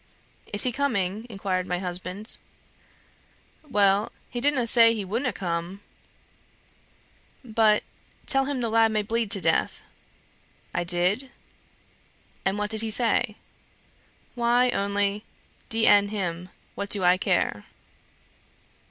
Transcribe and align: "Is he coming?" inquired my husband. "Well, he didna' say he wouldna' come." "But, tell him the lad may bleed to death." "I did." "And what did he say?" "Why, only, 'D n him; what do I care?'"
"Is 0.51 0.63
he 0.63 0.71
coming?" 0.71 1.27
inquired 1.29 1.67
my 1.67 1.77
husband. 1.77 2.39
"Well, 3.61 4.11
he 4.31 4.41
didna' 4.41 4.65
say 4.65 4.95
he 4.95 5.05
wouldna' 5.05 5.31
come." 5.31 5.81
"But, 7.43 7.83
tell 8.25 8.45
him 8.45 8.61
the 8.61 8.69
lad 8.69 8.91
may 8.91 9.03
bleed 9.03 9.29
to 9.29 9.39
death." 9.39 9.83
"I 10.73 10.83
did." 10.83 11.29
"And 12.45 12.57
what 12.57 12.71
did 12.71 12.81
he 12.81 12.89
say?" 12.89 13.35
"Why, 14.33 14.71
only, 14.71 15.23
'D 15.69 15.85
n 15.85 16.07
him; 16.07 16.49
what 16.73 16.89
do 16.89 17.03
I 17.03 17.17
care?'" 17.17 17.65